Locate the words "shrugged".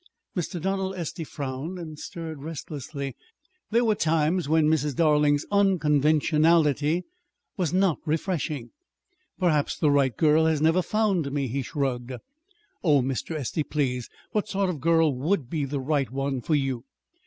11.61-12.13